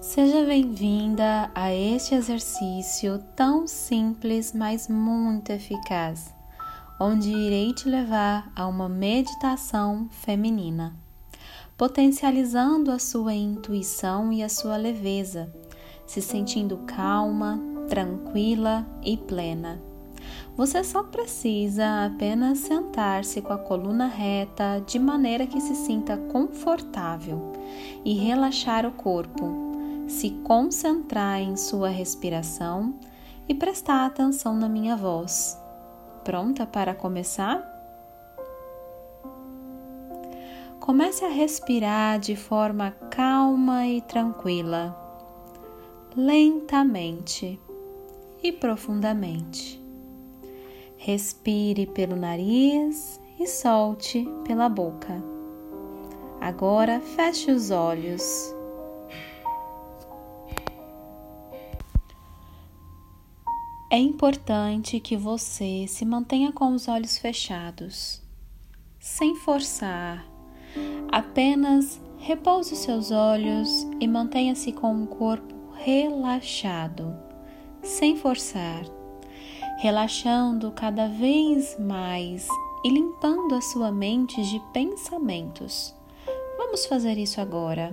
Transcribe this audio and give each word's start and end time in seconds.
Seja 0.00 0.46
bem-vinda 0.46 1.50
a 1.54 1.74
este 1.74 2.14
exercício 2.14 3.22
tão 3.36 3.66
simples, 3.66 4.50
mas 4.54 4.88
muito 4.88 5.50
eficaz, 5.50 6.34
onde 6.98 7.30
irei 7.30 7.74
te 7.74 7.86
levar 7.86 8.50
a 8.56 8.66
uma 8.66 8.88
meditação 8.88 10.08
feminina, 10.10 10.96
potencializando 11.76 12.90
a 12.90 12.98
sua 12.98 13.34
intuição 13.34 14.32
e 14.32 14.42
a 14.42 14.48
sua 14.48 14.78
leveza, 14.78 15.52
se 16.06 16.22
sentindo 16.22 16.78
calma, 16.86 17.60
tranquila 17.86 18.86
e 19.02 19.18
plena. 19.18 19.82
Você 20.56 20.82
só 20.82 21.02
precisa 21.02 22.06
apenas 22.06 22.60
sentar-se 22.60 23.42
com 23.42 23.52
a 23.52 23.58
coluna 23.58 24.06
reta 24.06 24.82
de 24.86 24.98
maneira 24.98 25.46
que 25.46 25.60
se 25.60 25.74
sinta 25.74 26.16
confortável 26.16 27.52
e 28.02 28.14
relaxar 28.14 28.86
o 28.86 28.92
corpo 28.92 29.69
se 30.10 30.30
concentrar 30.42 31.40
em 31.40 31.56
sua 31.56 31.88
respiração 31.88 32.94
e 33.48 33.54
prestar 33.54 34.04
atenção 34.04 34.54
na 34.54 34.68
minha 34.68 34.96
voz. 34.96 35.58
Pronta 36.24 36.66
para 36.66 36.94
começar? 36.94 37.64
Comece 40.80 41.24
a 41.24 41.28
respirar 41.28 42.18
de 42.18 42.34
forma 42.34 42.90
calma 43.10 43.86
e 43.86 44.00
tranquila, 44.00 44.96
lentamente 46.16 47.58
e 48.42 48.50
profundamente. 48.50 49.80
Respire 50.96 51.86
pelo 51.86 52.16
nariz 52.16 53.20
e 53.38 53.46
solte 53.46 54.28
pela 54.44 54.68
boca. 54.68 55.22
Agora 56.40 57.00
feche 57.00 57.50
os 57.52 57.70
olhos 57.70 58.59
É 63.92 63.98
importante 63.98 65.00
que 65.00 65.16
você 65.16 65.84
se 65.88 66.04
mantenha 66.04 66.52
com 66.52 66.72
os 66.74 66.86
olhos 66.86 67.18
fechados, 67.18 68.22
sem 69.00 69.34
forçar. 69.34 70.24
Apenas 71.10 72.00
repouse 72.16 72.76
seus 72.76 73.10
olhos 73.10 73.68
e 73.98 74.06
mantenha-se 74.06 74.70
com 74.70 75.02
o 75.02 75.08
corpo 75.08 75.72
relaxado, 75.74 77.12
sem 77.82 78.16
forçar, 78.16 78.84
relaxando 79.78 80.70
cada 80.70 81.08
vez 81.08 81.76
mais 81.76 82.46
e 82.84 82.90
limpando 82.90 83.56
a 83.56 83.60
sua 83.60 83.90
mente 83.90 84.40
de 84.40 84.60
pensamentos. 84.72 85.92
Vamos 86.56 86.86
fazer 86.86 87.18
isso 87.18 87.40
agora. 87.40 87.92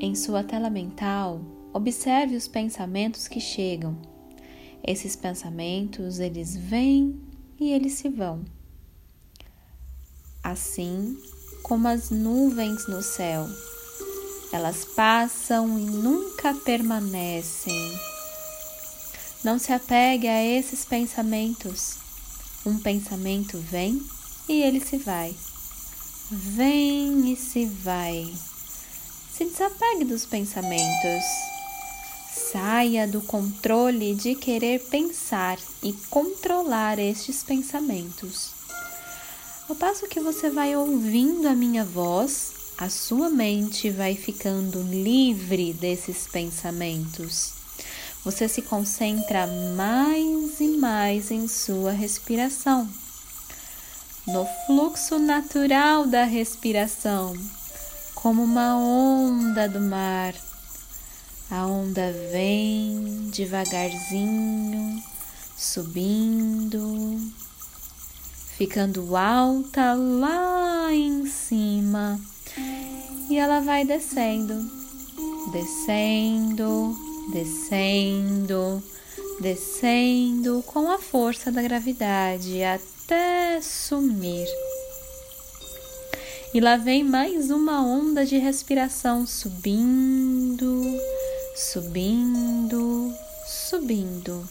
Em 0.00 0.14
sua 0.14 0.42
tela 0.42 0.70
mental, 0.70 1.42
Observe 1.72 2.34
os 2.34 2.48
pensamentos 2.48 3.28
que 3.28 3.40
chegam. 3.40 3.96
Esses 4.82 5.14
pensamentos, 5.14 6.18
eles 6.18 6.56
vêm 6.56 7.20
e 7.60 7.70
eles 7.70 7.92
se 7.92 8.08
vão. 8.08 8.44
Assim 10.42 11.16
como 11.62 11.86
as 11.86 12.10
nuvens 12.10 12.88
no 12.88 13.02
céu, 13.02 13.46
elas 14.52 14.84
passam 14.84 15.78
e 15.78 15.82
nunca 15.82 16.54
permanecem. 16.54 17.92
Não 19.44 19.58
se 19.58 19.72
apegue 19.72 20.26
a 20.26 20.44
esses 20.44 20.84
pensamentos. 20.84 21.98
Um 22.66 22.78
pensamento 22.78 23.58
vem 23.58 24.02
e 24.48 24.60
ele 24.60 24.80
se 24.80 24.98
vai. 24.98 25.34
Vem 26.30 27.32
e 27.32 27.36
se 27.36 27.64
vai. 27.64 28.32
Se 29.32 29.44
desapegue 29.44 30.04
dos 30.04 30.26
pensamentos. 30.26 31.49
Saia 32.32 33.08
do 33.08 33.20
controle 33.20 34.14
de 34.14 34.36
querer 34.36 34.80
pensar 34.88 35.58
e 35.82 35.92
controlar 36.08 36.96
estes 37.00 37.42
pensamentos. 37.42 38.50
Ao 39.68 39.74
passo 39.74 40.06
que 40.06 40.20
você 40.20 40.48
vai 40.48 40.76
ouvindo 40.76 41.48
a 41.48 41.54
minha 41.54 41.84
voz, 41.84 42.52
a 42.78 42.88
sua 42.88 43.28
mente 43.28 43.90
vai 43.90 44.14
ficando 44.14 44.80
livre 44.80 45.72
desses 45.72 46.28
pensamentos. 46.28 47.52
Você 48.24 48.46
se 48.48 48.62
concentra 48.62 49.48
mais 49.74 50.60
e 50.60 50.68
mais 50.76 51.32
em 51.32 51.48
sua 51.48 51.90
respiração, 51.90 52.88
no 54.26 54.46
fluxo 54.66 55.18
natural 55.18 56.06
da 56.06 56.22
respiração, 56.22 57.36
como 58.14 58.44
uma 58.44 58.76
onda 58.76 59.68
do 59.68 59.80
mar 59.80 60.32
a 61.50 61.66
onda 61.66 62.12
vem 62.30 63.28
devagarzinho, 63.34 65.02
subindo, 65.56 67.18
ficando 68.56 69.16
alta 69.16 69.94
lá 69.94 70.94
em 70.94 71.26
cima 71.26 72.20
e 73.28 73.36
ela 73.36 73.58
vai 73.58 73.84
descendo, 73.84 74.54
descendo, 75.50 76.96
descendo, 77.32 78.80
descendo 79.40 80.62
com 80.68 80.88
a 80.88 81.00
força 81.00 81.50
da 81.50 81.62
gravidade 81.62 82.62
até 82.62 83.60
sumir. 83.60 84.46
E 86.54 86.60
lá 86.60 86.76
vem 86.76 87.02
mais 87.02 87.50
uma 87.50 87.84
onda 87.84 88.24
de 88.24 88.38
respiração 88.38 89.26
subindo 89.26 90.84
subindo, 91.60 93.14
subindo. 93.46 94.48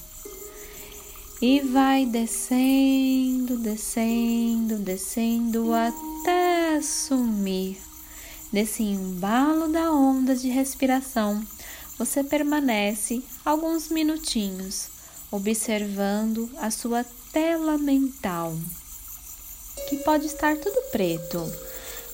E 1.42 1.60
vai 1.62 2.06
descendo, 2.06 3.58
descendo, 3.58 4.78
descendo 4.78 5.74
até 5.74 6.80
sumir. 6.82 7.78
Nesse 8.54 8.84
embalo 8.84 9.68
da 9.68 9.92
onda 9.92 10.36
de 10.36 10.50
respiração, 10.50 11.44
você 11.98 12.24
permanece 12.24 13.24
alguns 13.44 13.90
minutinhos 13.90 14.88
observando 15.32 16.50
a 16.58 16.70
sua 16.70 17.04
tela 17.32 17.78
mental, 17.78 18.56
que 19.88 19.98
pode 19.98 20.26
estar 20.26 20.58
tudo 20.58 20.82
preto, 20.92 21.52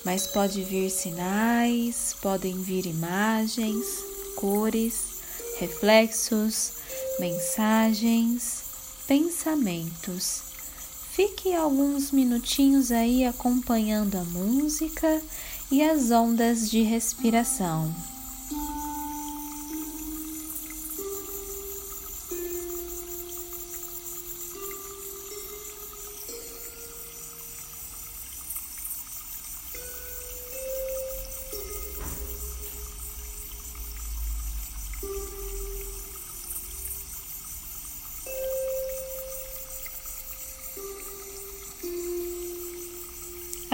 mas 0.04 0.28
pode 0.28 0.62
vir 0.64 0.90
sinais, 0.90 2.16
podem 2.22 2.62
vir 2.62 2.86
imagens, 2.86 4.15
cores, 4.46 5.22
reflexos, 5.58 6.74
mensagens, 7.20 8.62
pensamentos. 9.08 10.44
Fique 11.14 11.56
alguns 11.56 12.12
minutinhos 12.12 12.92
aí 12.92 13.26
acompanhando 13.26 14.16
a 14.18 14.24
música 14.24 15.20
e 15.72 15.82
as 15.82 16.12
ondas 16.12 16.70
de 16.70 16.84
respiração. 16.84 17.92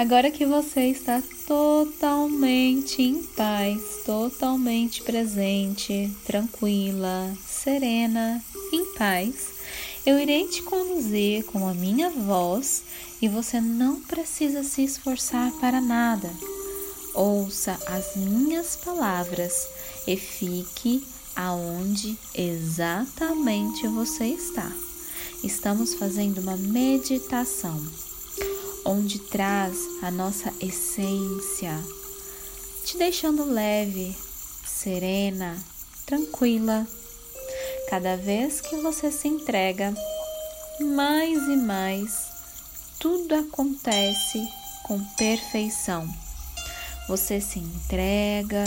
Agora 0.02 0.32
que 0.32 0.48
você 0.48 0.88
está 0.88 1.22
totalmente 1.46 3.04
em 3.04 3.22
paz, 3.22 4.02
totalmente 4.04 5.04
presente, 5.04 6.12
tranquila, 6.26 7.32
serena, 7.46 8.44
em 8.74 8.84
paz, 8.96 9.50
eu 10.04 10.18
irei 10.20 10.48
te 10.48 10.64
conduzir 10.64 11.46
com 11.46 11.68
a 11.68 11.76
minha 11.76 12.10
voz 12.10 12.82
e 13.22 13.28
você 13.28 13.62
não 13.62 14.02
precisa 14.02 14.64
se 14.64 14.84
esforçar 14.84 15.52
para 15.60 15.80
nada. 15.80 16.32
Ouça 17.14 17.78
as 17.86 18.16
minhas 18.16 18.76
palavras 18.76 19.68
e 20.08 20.18
fique 20.18 21.06
aonde 21.36 22.18
exatamente 22.34 23.88
você 23.88 24.26
está. 24.26 24.72
Estamos 25.44 25.94
fazendo 25.94 26.42
uma 26.42 26.58
meditação 26.58 27.80
onde 28.86 29.20
traz 29.20 29.78
a 30.02 30.12
nossa 30.12 30.54
essência, 30.60 31.78
te 32.84 32.98
deixando 32.98 33.46
leve, 33.46 34.16
serena, 34.66 35.58
tranquila. 36.06 36.88
Cada 37.90 38.16
vez 38.16 38.62
que 38.62 38.76
você 38.78 39.12
se 39.12 39.28
entrega, 39.28 39.94
mais 40.80 41.38
e 41.44 41.58
mais, 41.58 42.32
tudo 43.00 43.36
acontece 43.36 44.48
com 44.84 45.00
perfeição. 45.16 46.08
você 47.08 47.42
se 47.42 47.60
entrega 47.60 48.64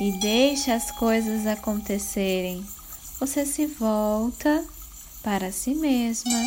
e 0.00 0.12
deixa 0.12 0.74
as 0.74 0.90
coisas 0.92 1.46
acontecerem. 1.46 2.64
Você 3.18 3.44
se 3.44 3.66
volta 3.66 4.64
para 5.22 5.50
si 5.52 5.74
mesma, 5.74 6.40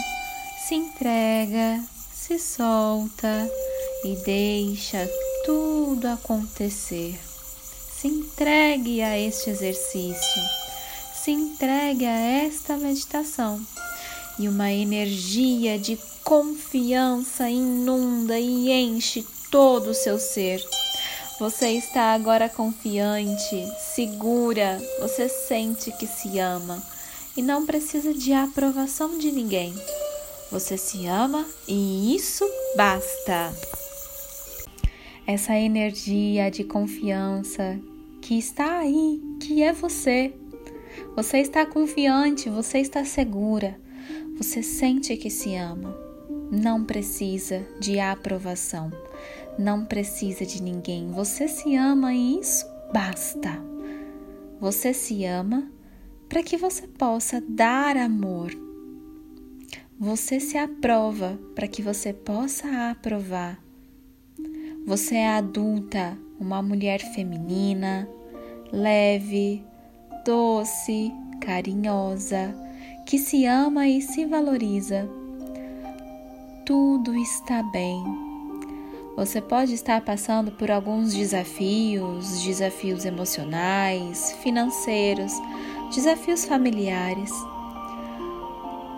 se 0.65 0.75
entrega, 0.75 1.83
se 2.25 2.39
solta 2.39 3.47
e 4.03 4.15
deixa 4.25 5.07
tudo 5.45 6.07
acontecer. 6.07 7.19
Se 7.95 8.07
entregue 8.07 9.03
a 9.03 9.15
este 9.15 9.51
exercício, 9.51 10.41
se 11.13 11.29
entregue 11.29 12.03
a 12.03 12.19
esta 12.19 12.77
meditação 12.77 13.61
e 14.39 14.47
uma 14.47 14.71
energia 14.71 15.77
de 15.77 15.99
confiança 16.23 17.47
inunda 17.47 18.39
e 18.39 18.71
enche 18.71 19.23
todo 19.51 19.91
o 19.91 19.93
seu 19.93 20.17
ser. 20.17 20.65
Você 21.39 21.73
está 21.73 22.15
agora 22.15 22.49
confiante, 22.49 23.71
segura, 23.93 24.81
você 24.99 25.29
sente 25.29 25.91
que 25.91 26.07
se 26.07 26.39
ama 26.39 26.81
e 27.37 27.43
não 27.43 27.67
precisa 27.67 28.15
de 28.15 28.33
aprovação 28.33 29.15
de 29.19 29.31
ninguém. 29.31 29.75
Você 30.55 30.77
se 30.77 31.05
ama 31.05 31.45
e 31.67 32.15
isso 32.15 32.49
basta. 32.77 33.53
Essa 35.27 35.53
energia 35.53 36.49
de 36.49 36.63
confiança 36.63 37.77
que 38.21 38.37
está 38.37 38.77
aí, 38.77 39.21
que 39.41 39.61
é 39.61 39.73
você. 39.73 40.33
Você 41.13 41.39
está 41.39 41.65
confiante, 41.65 42.49
você 42.49 42.77
está 42.77 43.03
segura, 43.03 43.77
você 44.37 44.63
sente 44.63 45.17
que 45.17 45.29
se 45.29 45.55
ama. 45.55 45.93
Não 46.49 46.85
precisa 46.85 47.67
de 47.81 47.99
aprovação, 47.99 48.93
não 49.59 49.83
precisa 49.83 50.45
de 50.45 50.63
ninguém. 50.63 51.11
Você 51.11 51.49
se 51.49 51.75
ama 51.75 52.13
e 52.13 52.39
isso 52.39 52.65
basta. 52.93 53.61
Você 54.61 54.93
se 54.93 55.25
ama 55.25 55.69
para 56.29 56.41
que 56.41 56.55
você 56.55 56.87
possa 56.87 57.43
dar 57.45 57.97
amor. 57.97 58.64
Você 59.97 60.41
se 60.41 60.57
aprova 60.57 61.39
para 61.55 61.69
que 61.69 61.81
você 61.81 62.11
possa 62.11 62.91
aprovar. 62.91 63.57
Você 64.85 65.15
é 65.15 65.29
adulta, 65.29 66.17
uma 66.37 66.61
mulher 66.61 66.99
feminina, 66.99 68.05
leve, 68.73 69.63
doce, 70.25 71.13
carinhosa, 71.39 72.53
que 73.05 73.17
se 73.17 73.45
ama 73.45 73.87
e 73.87 74.01
se 74.01 74.25
valoriza. 74.25 75.07
Tudo 76.65 77.15
está 77.15 77.63
bem. 77.63 78.03
Você 79.15 79.39
pode 79.39 79.73
estar 79.73 80.01
passando 80.01 80.51
por 80.51 80.69
alguns 80.69 81.13
desafios, 81.13 82.43
desafios 82.43 83.05
emocionais, 83.05 84.33
financeiros, 84.43 85.31
desafios 85.93 86.43
familiares. 86.43 87.31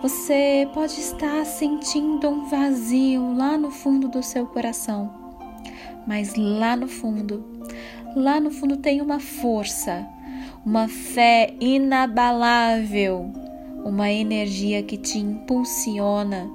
Você 0.00 0.68
pode 0.72 1.00
estar 1.00 1.44
sentindo 1.44 2.28
um 2.28 2.44
vazio 2.44 3.34
lá 3.34 3.58
no 3.58 3.68
fundo 3.72 4.06
do 4.06 4.22
seu 4.22 4.46
coração, 4.46 5.12
mas 6.06 6.36
lá 6.36 6.76
no 6.76 6.86
fundo, 6.86 7.44
lá 8.14 8.38
no 8.38 8.48
fundo 8.48 8.76
tem 8.76 9.00
uma 9.00 9.18
força, 9.18 10.06
uma 10.64 10.86
fé 10.86 11.52
inabalável, 11.60 13.28
uma 13.84 14.08
energia 14.08 14.84
que 14.84 14.96
te 14.96 15.18
impulsiona, 15.18 16.48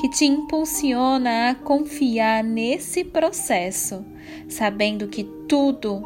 que 0.00 0.08
te 0.08 0.24
impulsiona 0.24 1.50
a 1.50 1.54
confiar 1.54 2.42
nesse 2.42 3.04
processo, 3.04 4.06
sabendo 4.48 5.06
que 5.06 5.22
tudo, 5.46 6.02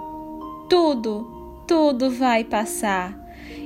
tudo, 0.69 1.63
tudo 1.69 2.11
vai 2.11 2.43
passar. 2.43 3.17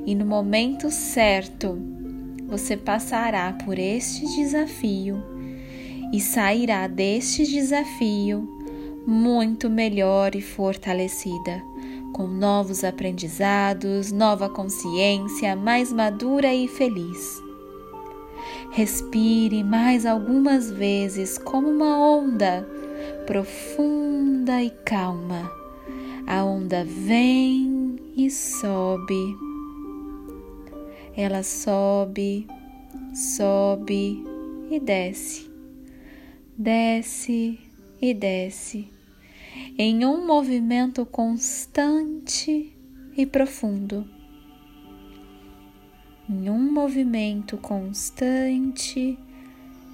E 0.05 0.15
no 0.15 0.27
momento 0.27 0.91
certo 0.91 2.04
você 2.47 2.77
passará 2.77 3.53
por 3.65 3.79
este 3.79 4.25
desafio 4.37 5.23
e 6.13 6.21
sairá 6.21 6.87
deste 6.87 7.45
desafio 7.45 8.49
muito 9.07 9.69
melhor 9.69 10.35
e 10.35 10.41
fortalecida, 10.41 11.63
com 12.13 12.27
novos 12.27 12.85
aprendizados, 12.85 14.11
nova 14.13 14.49
consciência, 14.49 15.55
mais 15.55 15.93
madura 15.93 16.55
e 16.55 16.67
feliz. 16.69 17.43
Respire 18.71 19.63
mais 19.63 20.07
algumas 20.07 20.71
vezes 20.71 21.39
como 21.39 21.69
uma 21.69 21.99
onda 21.99 22.67
profunda 23.27 24.63
e 24.63 24.71
calma. 24.85 25.51
A 26.27 26.45
onda 26.45 26.85
vem 26.85 27.97
e 28.17 28.31
sobe 28.31 29.37
ela 31.17 31.43
sobe, 31.43 32.47
sobe 33.15 34.25
e 34.71 34.81
desce, 34.81 35.49
desce 36.59 37.61
e 38.01 38.13
desce, 38.13 38.89
em 39.79 40.05
um 40.05 40.27
movimento 40.27 41.07
constante 41.07 42.77
e 43.17 43.25
profundo. 43.25 44.09
Em 46.29 46.51
um 46.51 46.73
movimento 46.73 47.59
constante 47.59 49.17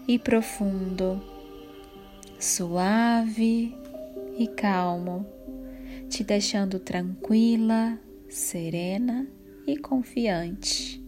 e 0.09 0.19
profundo, 0.19 1.21
suave 2.39 3.75
e 4.39 4.47
calmo, 4.47 5.27
te 6.09 6.25
deixando 6.25 6.79
tranquila, 6.79 7.99
serena 8.29 9.27
e 9.67 9.77
confiante. 9.77 11.00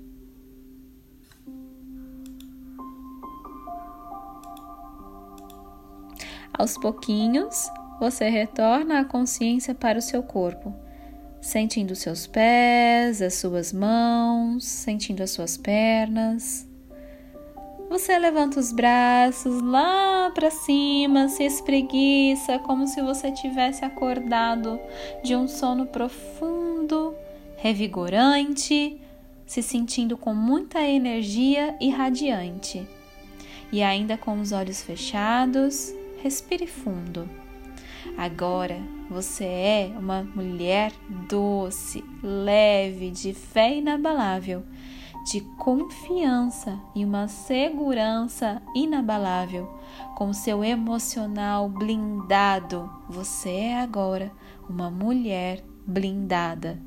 Aos 6.53 6.77
pouquinhos, 6.77 7.71
você 7.99 8.29
retorna 8.29 9.01
a 9.01 9.05
consciência 9.05 9.75
para 9.75 9.99
o 9.99 10.03
seu 10.03 10.23
corpo, 10.23 10.75
sentindo 11.41 11.95
seus 11.95 12.27
pés, 12.27 13.23
as 13.23 13.35
suas 13.35 13.73
mãos, 13.73 14.65
sentindo 14.65 15.23
as 15.23 15.31
suas 15.31 15.57
pernas. 15.57 16.69
Você 17.89 18.19
levanta 18.19 18.59
os 18.59 18.73
braços 18.73 19.63
lá 19.63 20.31
para 20.35 20.51
cima, 20.51 21.29
se 21.29 21.45
espreguiça 21.45 22.59
como 22.59 22.87
se 22.87 23.01
você 23.03 23.31
tivesse 23.31 23.85
acordado 23.85 24.79
de 25.23 25.37
um 25.37 25.47
sono 25.47 25.87
profundo, 25.87 27.15
revigorante, 27.57 29.01
se 29.47 29.63
sentindo 29.63 30.17
com 30.17 30.35
muita 30.35 30.81
energia 30.81 31.77
e 31.81 31.91
radiante. 31.91 32.87
E 33.71 33.83
ainda 33.83 34.17
com 34.17 34.41
os 34.41 34.53
olhos 34.53 34.83
fechados, 34.83 35.95
respire 36.23 36.67
fundo. 36.67 37.29
Agora 38.17 38.81
você 39.11 39.45
é 39.45 39.95
uma 39.99 40.23
mulher 40.23 40.93
doce, 41.29 42.05
leve, 42.23 43.11
de 43.11 43.35
fé 43.35 43.77
inabalável, 43.77 44.65
de 45.25 45.41
confiança 45.59 46.81
e 46.95 47.05
uma 47.05 47.29
segurança 47.29 48.63
inabalável, 48.75 49.69
com 50.17 50.33
seu 50.33 50.65
emocional 50.65 51.69
blindado. 51.69 52.91
Você 53.09 53.51
é 53.51 53.81
agora 53.81 54.33
uma 54.69 54.91
mulher 54.91 55.65
blindada. 55.87 56.81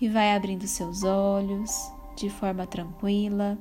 E 0.00 0.08
vai 0.08 0.34
abrindo 0.34 0.66
seus 0.66 1.02
olhos 1.02 1.70
de 2.16 2.28
forma 2.28 2.66
tranquila 2.66 3.58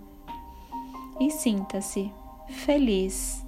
e 1.19 1.29
sinta-se 1.29 2.11
feliz 2.47 3.45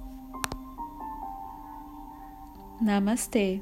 Namastê. 2.84 3.60